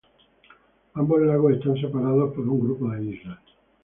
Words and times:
Ambos 0.95 1.21
lagos 1.21 1.53
están 1.53 1.79
separados 1.79 2.33
por 2.33 2.49
un 2.49 2.59
grupo 2.59 2.89
de 2.89 3.05
islas. 3.05 3.37